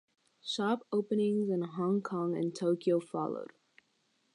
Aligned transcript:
Shop 0.43 0.87
openings 0.91 1.47
in 1.51 1.61
Hong 1.61 2.01
Kong 2.01 2.35
and 2.35 2.55
Tokyo 2.55 2.99
followed. 2.99 3.53